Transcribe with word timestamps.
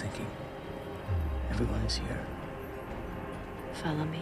thinking. 0.00 0.26
was 1.50 1.60
thinking, 1.60 1.96
here. 1.96 2.26
Follow 3.74 4.04
me. 4.04 4.20